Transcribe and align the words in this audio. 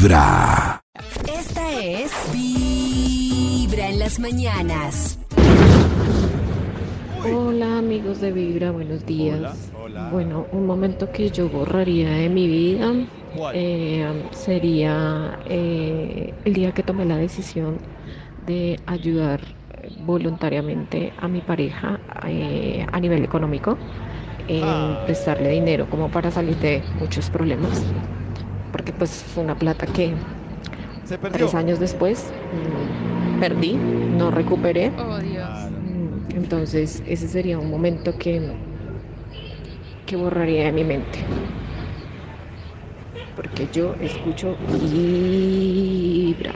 Vibra. 0.00 0.80
Esta 1.30 1.72
es 1.78 2.10
Vibra 2.32 3.88
en 3.90 3.98
las 3.98 4.18
mañanas. 4.18 5.18
Hola 7.30 7.76
amigos 7.76 8.22
de 8.22 8.32
Vibra, 8.32 8.70
buenos 8.70 9.04
días. 9.04 9.36
Hola, 9.38 9.54
hola. 9.84 10.08
Bueno, 10.10 10.46
un 10.52 10.64
momento 10.66 11.12
que 11.12 11.28
yo 11.28 11.50
borraría 11.50 12.08
de 12.12 12.30
mi 12.30 12.46
vida 12.46 12.94
eh, 13.52 14.22
sería 14.30 15.38
eh, 15.44 16.32
el 16.46 16.54
día 16.54 16.72
que 16.72 16.82
tomé 16.82 17.04
la 17.04 17.18
decisión 17.18 17.76
de 18.46 18.80
ayudar 18.86 19.42
voluntariamente 20.06 21.12
a 21.20 21.28
mi 21.28 21.42
pareja 21.42 22.00
eh, 22.26 22.86
a 22.90 22.98
nivel 23.00 23.22
económico, 23.22 23.76
en 24.48 24.64
Ah. 24.64 25.02
prestarle 25.04 25.50
dinero 25.50 25.90
como 25.90 26.08
para 26.08 26.30
salir 26.30 26.56
de 26.56 26.82
muchos 26.98 27.28
problemas, 27.28 27.84
porque 28.72 28.92
pues 28.92 29.10
fue 29.10 29.42
una 29.42 29.58
plata 29.58 29.86
que 29.86 30.14
Se 31.04 31.18
tres 31.18 31.54
años 31.54 31.78
después 31.78 32.26
mm, 32.52 33.40
perdí, 33.40 33.74
no 33.74 34.30
recuperé. 34.30 34.92
Oh, 34.98 35.18
Dios. 35.18 35.48
Mm, 35.70 36.36
Entonces, 36.36 37.02
ese 37.06 37.28
sería 37.28 37.58
un 37.58 37.70
momento 37.70 38.16
que, 38.16 38.40
que 40.06 40.16
borraría 40.16 40.64
de 40.64 40.72
mi 40.72 40.84
mente. 40.84 41.18
Porque 43.34 43.68
yo 43.72 43.94
escucho 44.00 44.56
vibra. 44.92 46.52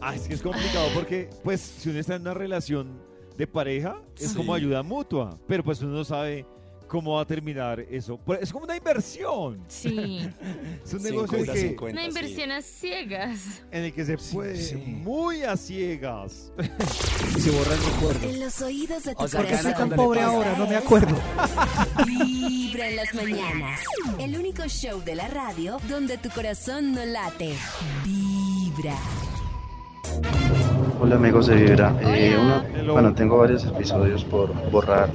Ah, 0.00 0.14
es 0.14 0.28
que 0.28 0.34
es 0.34 0.42
complicado 0.42 0.86
porque, 0.94 1.28
pues, 1.42 1.60
si 1.60 1.90
uno 1.90 1.98
está 1.98 2.14
en 2.14 2.22
una 2.22 2.34
relación 2.34 3.00
de 3.36 3.46
pareja, 3.46 4.00
es 4.18 4.32
como 4.32 4.54
ayuda 4.54 4.82
mutua. 4.82 5.38
Pero 5.46 5.62
pues 5.64 5.82
uno 5.82 5.92
no 5.92 6.04
sabe 6.04 6.46
cómo 6.86 7.14
va 7.14 7.22
a 7.22 7.24
terminar 7.26 7.80
eso. 7.80 8.18
Es 8.40 8.52
como 8.52 8.64
una 8.64 8.76
inversión. 8.76 9.64
Sí. 9.68 10.28
Es 10.84 10.94
un 10.94 11.02
negocio 11.02 11.38
en 11.38 11.50
el 11.50 11.76
que, 11.76 11.84
Una 11.84 12.04
inversión 12.04 12.52
a 12.52 12.62
ciegas. 12.62 13.62
en 13.72 13.84
el 13.84 13.92
que 13.92 14.04
se 14.04 14.16
puede 14.16 14.56
sí. 14.56 14.76
muy 14.76 15.42
a 15.42 15.56
ciegas. 15.56 16.52
Y 17.36 17.40
se 17.40 17.50
borra 17.50 17.74
el 17.74 17.84
recuerdo. 17.84 18.28
En 18.28 18.40
los 18.40 18.60
oídos 18.62 19.02
de 19.02 19.14
tu 19.14 19.24
O 19.24 19.28
sea, 19.28 19.42
corazón. 19.42 19.72
cuando 19.74 19.96
le 19.96 20.02
pobre 20.02 20.20
ahora? 20.22 20.54
No 20.56 20.66
me 20.66 20.76
acuerdo. 20.76 21.16
Vibra 22.06 22.88
en 22.88 22.96
las 22.96 23.14
mañanas. 23.14 23.80
El 24.20 24.36
único 24.38 24.66
show 24.68 25.02
de 25.02 25.16
la 25.16 25.26
radio 25.28 25.78
donde 25.88 26.18
tu 26.18 26.30
corazón 26.30 26.92
no 26.92 27.04
late. 27.04 27.54
Vibra. 28.04 28.96
Hola 30.98 31.16
amigos 31.16 31.46
de 31.46 31.56
Vibra. 31.56 31.96
Eh, 32.00 32.36
uno- 32.38 32.62
bueno, 32.92 33.14
tengo 33.14 33.38
varios 33.38 33.64
episodios 33.66 34.24
por 34.24 34.54
borrar, 34.70 35.10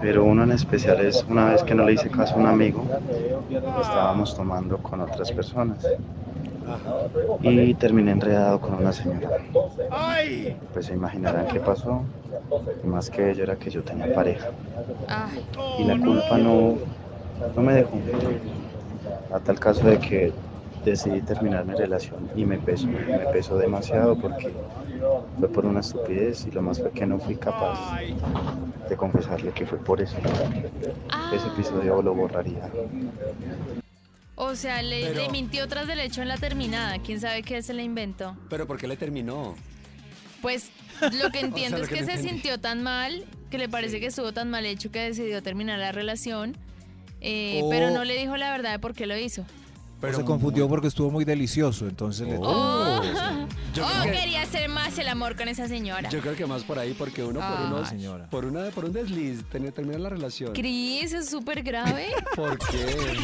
pero 0.00 0.24
uno 0.24 0.44
en 0.44 0.52
especial 0.52 1.00
es 1.00 1.24
una 1.28 1.50
vez 1.50 1.62
que 1.64 1.74
no 1.74 1.84
le 1.84 1.94
hice 1.94 2.10
caso 2.10 2.34
a 2.36 2.38
un 2.38 2.46
amigo, 2.46 2.86
estábamos 3.80 4.34
tomando 4.34 4.78
con 4.80 5.00
otras 5.00 5.30
personas. 5.32 5.84
Y 7.42 7.74
terminé 7.74 8.12
enredado 8.12 8.60
con 8.60 8.74
una 8.74 8.92
señora. 8.92 9.42
Pues 10.72 10.86
se 10.86 10.94
imaginarán 10.94 11.46
qué 11.46 11.60
pasó, 11.60 12.08
y 12.82 12.86
más 12.86 13.10
que 13.10 13.30
ello 13.30 13.42
era 13.44 13.56
que 13.56 13.70
yo 13.70 13.82
tenía 13.82 14.12
pareja. 14.12 14.48
Y 15.78 15.84
la 15.84 15.98
culpa 15.98 16.38
no, 16.38 16.78
no 17.54 17.62
me 17.62 17.74
dejó. 17.74 17.98
A 19.30 19.40
tal 19.40 19.58
caso 19.58 19.86
de 19.86 19.98
que 19.98 20.34
decidí 20.84 21.20
terminar 21.22 21.64
mi 21.64 21.74
relación 21.74 22.28
y 22.36 22.44
me 22.44 22.58
pesó, 22.58 22.86
me 22.86 23.18
pesó 23.32 23.56
demasiado 23.58 24.16
porque 24.18 24.52
fue 25.38 25.48
por 25.48 25.66
una 25.66 25.80
estupidez 25.80 26.46
y 26.46 26.50
lo 26.50 26.62
más 26.62 26.80
fue 26.80 26.90
que 26.90 27.06
no 27.06 27.18
fui 27.18 27.36
capaz 27.36 27.98
de 28.88 28.96
confesarle 28.96 29.50
que 29.52 29.66
fue 29.66 29.78
por 29.78 30.00
eso. 30.00 30.16
ah, 31.10 31.32
Ese 31.34 31.46
episodio 31.48 32.00
lo 32.02 32.14
borraría. 32.14 32.68
o 34.36 34.54
sea, 34.54 34.82
le, 34.82 35.08
Pero- 35.08 35.22
le 35.22 35.28
mintió 35.30 35.66
tras 35.68 35.86
del 35.86 36.00
hecho 36.00 36.22
en 36.22 36.28
la 36.28 36.36
terminada. 36.36 36.98
¿Quién 37.00 37.20
sabe 37.20 37.42
qué 37.42 37.60
se 37.62 37.74
le 37.74 37.82
inventó? 37.82 38.36
Pero 38.48 38.66
¿por 38.66 38.78
qué 38.78 38.86
le 38.86 38.96
terminó? 38.96 39.54
Pues 40.42 40.70
lo 41.20 41.30
que 41.30 41.40
entiendo 41.40 41.78
lo 41.78 41.82
es 41.84 41.88
que 41.88 41.96
que 41.96 42.00
no 42.02 42.06
se 42.06 42.12
entendí. 42.12 42.30
sintió 42.34 42.58
tan 42.60 42.82
mal, 42.82 43.24
que 43.50 43.58
le 43.58 43.68
parece 43.68 43.98
que 44.00 44.06
estuvo 44.06 44.32
tan 44.32 44.48
mal 44.50 44.64
hecho 44.64 44.90
que 44.92 45.00
decidió 45.00 45.42
terminar 45.42 45.78
la 45.78 45.92
relación. 45.92 46.56
eh, 47.20 47.60
Oh. 47.64 47.68
Pero 47.70 47.90
no 47.90 48.04
le 48.04 48.16
dijo 48.16 48.36
la 48.36 48.52
verdad 48.52 48.72
de 48.72 48.78
por 48.78 48.94
qué 48.94 49.06
lo 49.06 49.16
hizo. 49.16 49.44
Pero 50.00 50.16
se 50.18 50.24
confundió 50.24 50.68
porque 50.68 50.86
estuvo 50.88 51.10
muy 51.10 51.24
delicioso, 51.24 51.86
entonces 51.86 52.28
le 52.28 52.36
Oh, 52.40 53.00
Yo 53.74 53.84
Oh, 53.86 54.02
que- 54.04 54.10
quería 54.12 54.42
hacer 54.42 54.68
más 54.68 54.96
el 54.98 55.08
amor 55.08 55.36
con 55.36 55.48
esa 55.48 55.68
señora. 55.68 56.08
Yo 56.08 56.20
creo 56.20 56.34
que 56.36 56.46
más 56.46 56.62
por 56.64 56.78
ahí, 56.78 56.94
porque 56.94 57.22
uno 57.22 57.40
por 57.40 57.42
Ah. 57.48 57.64
unos, 57.66 57.88
señora. 57.88 58.28
por 58.30 58.44
una, 58.44 58.70
por 58.70 58.84
un 58.86 58.92
desliz 58.92 59.44
termina 59.50 59.98
la 59.98 60.08
relación. 60.08 60.52
Cris, 60.52 61.12
es 61.12 61.28
súper 61.28 61.62
grave. 61.62 62.08
¿Por 62.36 62.58
qué? 62.58 63.16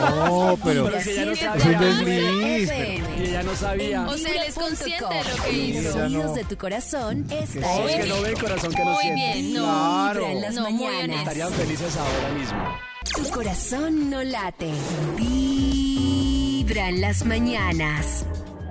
No, 0.00 0.58
pero 0.64 0.84
Pero 0.86 0.98
ella 0.98 1.24
no. 1.24 1.32
Es 1.32 1.64
un 1.64 1.78
desliz. 1.80 2.70
Y 3.18 3.22
ella 3.28 3.42
no 3.42 3.54
sabía. 3.54 4.06
O 4.06 4.16
sea, 4.16 4.32
él 4.32 4.42
es 4.48 4.54
consciente 4.54 5.04
de 5.14 5.24
lo 5.24 5.42
que 5.44 5.50
En 5.50 5.84
hizo. 5.86 5.98
los 6.08 6.10
no. 6.26 6.32
de 6.34 6.44
tu 6.44 6.56
corazón, 6.56 7.26
esta 7.30 7.66
Oh, 7.66 7.88
es 7.88 7.96
que 8.04 8.08
no 8.08 8.20
ve 8.22 8.28
el 8.30 8.38
corazón 8.40 8.72
que 8.72 8.84
no 8.84 8.90
Muy 8.92 9.02
siente. 9.02 9.22
bien, 9.42 9.54
no. 9.54 10.12
En 10.20 10.40
las 10.40 10.54
No, 10.54 10.70
muy 10.70 10.84
mañanas. 10.84 11.18
Estarían 11.20 11.52
felices 11.52 11.96
ahora 11.96 12.34
mismo. 12.38 12.58
Tu 13.16 13.30
corazón 13.30 14.10
no 14.10 14.22
late. 14.22 14.70
Vibra 16.70 16.88
en 16.88 17.00
las 17.00 17.26
mañanas. 17.26 18.24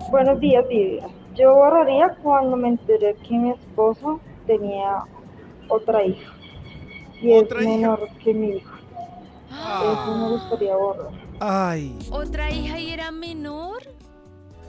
Buenos 0.10 0.40
días, 0.40 0.64
Vivian. 0.70 1.10
Yo 1.36 1.54
borraría 1.54 2.16
cuando 2.24 2.56
me 2.56 2.70
enteré 2.70 3.14
que 3.28 3.34
mi 3.38 3.50
esposo 3.52 4.22
tenía 4.48 5.04
otra 5.68 6.06
hija. 6.06 6.32
Y 7.22 7.34
¿Otra 7.34 7.60
es 7.60 7.66
hija? 7.66 7.76
menor 7.76 8.08
que 8.24 8.34
mi 8.34 8.52
hijo. 8.56 8.72
Eso 9.50 10.16
me 10.18 10.30
gustaría 10.30 10.78
borrar. 10.78 11.12
Ay. 11.42 12.00
¿Otra 12.10 12.50
hija 12.50 12.80
y 12.80 12.90
era 12.92 13.12
menor? 13.12 13.82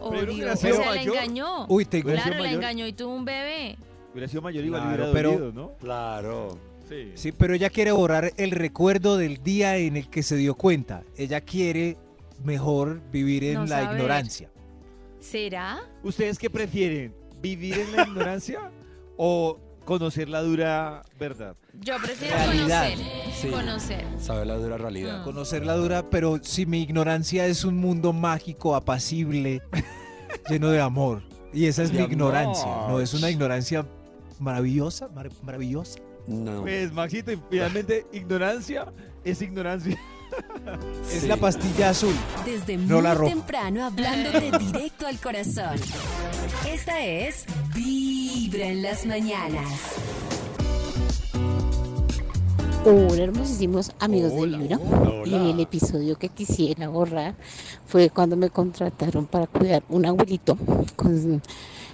Oh, 0.01 0.11
Pero 0.11 0.23
Dios. 0.23 0.35
hubiera 0.35 0.53
O 0.55 0.57
sea, 0.57 0.71
la 0.81 0.87
mayor. 0.87 1.15
engañó. 1.15 1.67
Uy, 1.69 1.85
tengo. 1.85 2.07
Hubiera 2.09 2.23
sido 2.25 2.35
Claro, 2.35 2.51
la 2.51 2.53
engañó 2.53 2.87
y 2.89 2.93
tuvo 2.95 3.15
un 3.15 3.25
bebé. 3.25 3.77
Hubiera 4.11 4.27
sido 4.27 4.43
mayor 4.43 4.65
igual 4.65 4.81
Claro, 4.83 4.97
hubiera 5.05 5.13
pero- 5.13 5.31
dolido, 5.31 5.53
¿no? 5.53 5.71
Claro. 5.79 6.59
Sí. 6.89 7.13
Sí, 7.15 7.31
pero 7.31 7.55
ella 7.55 7.71
quiere 7.71 7.93
borrar 7.93 8.33
el 8.37 8.51
recuerdo 8.51 9.17
del 9.17 9.41
día 9.41 9.77
en 9.77 9.97
el 9.97 10.11
que 10.11 10.25
se 10.25 10.35
dio 10.35 10.57
cuenta. 10.57 11.05
Ella 11.17 11.41
quiere 11.43 11.97
mejor 12.45 13.01
vivir 13.11 13.45
en 13.45 13.55
No 13.55 13.61
la 13.67 13.81
saber. 13.83 13.97
ignorancia. 13.97 14.51
¿Será? 15.21 15.81
¿Ustedes 16.03 16.39
qué 16.39 16.49
prefieren? 16.51 17.15
¿Vivir 17.43 17.79
en 17.79 17.97
la 17.97 18.03
ignorancia 18.07 18.71
o 19.17 19.59
conocer 19.85 20.29
la 20.29 20.41
dura 20.43 21.03
verdad? 21.19 21.57
Yo 21.81 21.97
prefiero 22.03 22.37
Realidad. 22.37 22.91
conocer. 22.91 23.07
Sí. 23.35 23.49
Conocer. 23.49 24.05
Sabe 24.19 24.45
la 24.47 24.55
dura 24.57 24.79
realidad. 24.79 25.21
Ah. 25.21 25.25
Conocer 25.25 25.65
la 25.67 25.75
dura, 25.75 26.09
pero 26.11 26.39
si 26.43 26.67
mi 26.67 26.83
ignorancia 26.83 27.47
es 27.47 27.65
un 27.65 27.77
mundo 27.77 28.13
mágico, 28.13 28.75
apacible, 28.75 29.63
lleno 30.49 30.69
de 30.71 30.81
amor. 30.81 31.23
Y 31.53 31.67
esa 31.67 31.83
es 31.83 31.93
De 31.93 31.99
mi 31.99 32.05
ignorancia. 32.05 32.67
No 32.89 33.01
es 33.01 33.13
una 33.15 33.29
ignorancia 33.31 33.85
maravillosa, 34.39 35.09
mar- 35.09 35.31
maravillosa. 35.43 35.99
No. 36.27 36.63
Pues, 36.63 36.93
Maxito, 36.93 37.33
finalmente, 37.51 38.07
ignorancia 38.13 38.93
es 39.25 39.43
ignorancia. 39.43 39.99
Es 41.13 41.23
Sí. 41.23 41.27
la 41.29 41.37
pastilla 41.37 41.91
azul. 41.91 42.15
Desde 42.45 42.77
No 42.77 42.95
muy 42.97 43.03
la 43.03 43.15
roja. 43.15 43.33
temprano 43.35 43.85
hablándote 43.85 44.53
directo 44.59 45.07
al 45.07 45.19
corazón. 45.19 45.77
Esta 46.69 47.01
es 47.05 47.45
Vibra 47.75 48.67
en 48.67 48.83
las 48.83 49.05
mañanas. 49.07 49.67
Hola, 52.85 53.25
hermosísimos 53.25 53.93
amigos 53.99 54.33
Hola, 54.35 54.57
de 54.59 54.69
Vibra. 54.69 54.79
Y 55.27 55.51
el 55.51 55.61
episodio 55.61 56.17
que 56.19 56.29
quisiera 56.31 56.89
borrar 56.89 57.35
fue 57.87 58.09
cuando 58.09 58.37
me 58.37 58.49
contrataron 58.49 59.27
para 59.27 59.47
cuidar 59.47 59.83
un 59.91 60.07
abuelito 60.07 60.57
con 60.97 61.43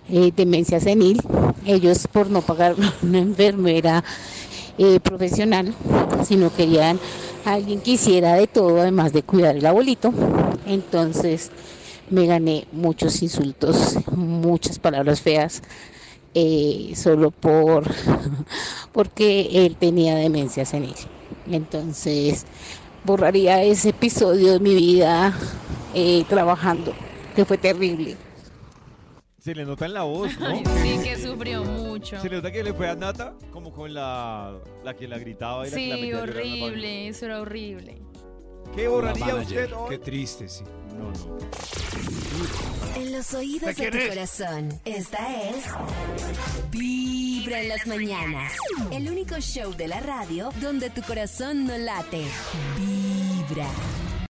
eh, 0.09 0.33
demencia 0.37 0.79
senil. 0.79 1.21
Ellos, 1.65 2.07
por 2.13 2.31
no 2.31 2.41
pagar 2.41 2.77
una 3.03 3.19
enfermera 3.19 4.05
eh, 4.79 5.01
profesional, 5.01 5.75
sino 6.25 6.55
querían 6.55 7.01
alguien 7.47 7.81
que 7.83 7.93
hiciera 7.93 8.35
de 8.35 8.47
todo, 8.49 8.81
además 8.81 9.13
de 9.13 9.23
cuidar 9.23 9.57
el 9.57 9.67
abuelito. 9.67 10.13
Entonces 10.65 11.53
me 12.09 12.27
gané 12.27 12.67
muchos 12.73 13.23
insultos, 13.23 13.97
muchas 14.13 14.79
palabras 14.79 15.21
feas. 15.23 15.63
eh, 16.35 16.93
solo 16.97 17.31
por 17.33 17.85
porque 18.93 19.67
él 19.67 19.77
tenía 19.79 20.17
demencia 20.17 20.65
senil. 20.67 20.97
Entonces, 21.47 22.47
borraría 23.03 23.63
ese 23.65 23.91
episodio 23.91 24.53
de 24.55 24.61
mi 24.61 24.75
vida 24.75 25.39
eh, 25.93 26.25
trabajando, 26.29 26.97
que 27.35 27.47
fue 27.47 27.59
terrible. 27.59 28.19
Se 29.47 29.55
le 29.55 29.65
nota 29.65 29.87
en 29.87 29.95
la 29.95 30.03
voz, 30.03 30.37
¿no? 30.41 30.47
Ay, 30.49 30.65
sí, 30.83 30.99
que 31.05 31.17
sufrió 31.23 31.63
mucho. 31.63 32.21
Se 32.21 32.29
le 32.29 32.35
nota 32.39 32.51
que 32.51 32.65
le 32.65 32.75
fue 32.75 32.89
a 32.91 32.97
Nata 32.97 33.37
como 33.53 33.73
con 33.73 33.95
la, 33.95 34.59
la 34.83 34.95
que 34.95 35.07
la 35.07 35.19
gritaba 35.19 35.65
y 35.69 35.71
la 35.71 35.77
que 35.77 35.87
la 35.89 35.95
Sí, 35.95 36.01
metía 36.03 36.17
a 36.17 36.27
llorar 36.27 36.37
en 36.41 36.59
la 36.59 36.67
horrible. 36.67 37.09
Eso 37.09 37.27
era 37.27 37.41
horrible. 37.41 38.03
¿Qué 38.75 38.89
borraría 38.89 39.37
usted 39.37 39.73
hoy? 39.73 39.89
Qué 39.91 39.99
triste, 39.99 40.49
sí. 40.49 40.65
No, 40.99 41.13
no. 41.13 41.39
En 42.97 43.13
los 43.13 43.33
oídos 43.35 43.77
¿De 43.77 43.89
tu 43.89 43.97
es? 43.99 44.09
corazón, 44.09 44.81
esta 44.85 45.43
es 45.49 45.65
Vibra 46.73 47.61
en 47.61 47.69
las 47.69 47.87
mañanas. 47.87 48.53
El 48.91 49.09
único 49.09 49.39
show 49.39 49.73
de 49.77 49.87
la 49.87 50.01
radio 50.01 50.51
donde 50.61 50.91
tu 50.91 51.03
corazón 51.03 51.67
no 51.67 51.79
late. 51.79 52.25
Vibra. 52.77 53.69